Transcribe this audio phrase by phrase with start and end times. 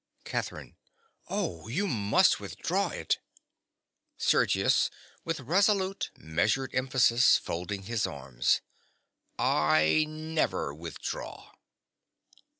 [0.23, 0.77] CATHERINE.
[1.29, 3.19] Oh, you must withdraw it!
[4.17, 4.89] SERGIUS.
[5.23, 8.61] (with resolute, measured emphasis, folding his arms).
[9.37, 11.51] I never withdraw!